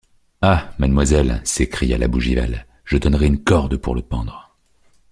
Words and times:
Ah! 0.41 0.71
mademoiselle, 0.79 1.41
s’écria 1.43 1.95
la 1.99 2.07
Bougival, 2.07 2.65
je 2.85 2.97
donnerais 2.97 3.27
une 3.27 3.43
corde 3.43 3.77
pour 3.77 3.93
le 3.93 4.01
pendre. 4.01 4.55